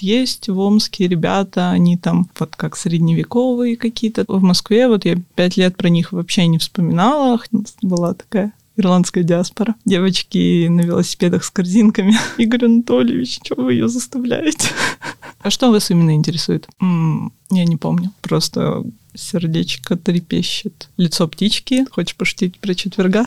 Есть 0.00 0.48
в 0.48 0.58
Омске 0.58 1.08
ребята, 1.08 1.70
они 1.70 1.96
там 1.96 2.28
вот 2.38 2.54
как 2.54 2.76
средневековые 2.76 3.76
какие-то. 3.76 4.24
В 4.28 4.42
Москве 4.42 4.88
вот 4.88 5.04
я 5.06 5.16
пять 5.34 5.56
лет 5.56 5.76
про 5.76 5.88
них 5.88 6.12
вообще 6.12 6.46
не 6.46 6.58
вспоминала. 6.58 7.40
Была 7.82 8.12
такая 8.12 8.52
ирландская 8.76 9.24
диаспора. 9.24 9.74
Девочки 9.84 10.68
на 10.68 10.82
велосипедах 10.82 11.44
с 11.44 11.50
корзинками. 11.50 12.14
Игорь 12.38 12.66
Анатольевич, 12.66 13.40
что 13.42 13.54
вы 13.56 13.72
ее 13.74 13.88
заставляете? 13.88 14.68
А 15.42 15.50
что 15.50 15.70
вас 15.70 15.92
именно 15.92 16.12
интересует? 16.12 16.68
М-м, 16.80 17.32
я 17.50 17.64
не 17.64 17.76
помню. 17.76 18.10
Просто 18.20 18.82
сердечко 19.14 19.96
трепещет. 19.96 20.88
Лицо 20.96 21.28
птички. 21.28 21.86
Хочешь 21.90 22.16
пошутить 22.16 22.58
про 22.58 22.74
четверга? 22.74 23.26